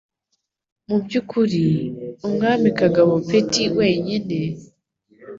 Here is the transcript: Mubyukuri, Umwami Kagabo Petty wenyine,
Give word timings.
Mubyukuri, 0.87 1.65
Umwami 2.27 2.67
Kagabo 2.79 3.13
Petty 3.27 3.63
wenyine, 3.77 4.37